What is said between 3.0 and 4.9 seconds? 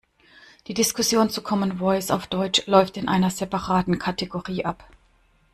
einer separaten Kategorie ab.